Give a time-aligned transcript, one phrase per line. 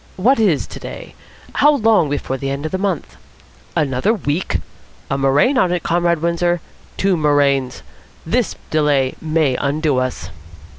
[0.15, 1.13] What is today?
[1.53, 3.17] How long before the end of the month?
[3.75, 4.57] Another week!
[5.11, 6.59] A murrain on it, Comrade Windsor.
[6.97, 7.83] Two murrains.
[8.25, 10.31] This delay may undo us."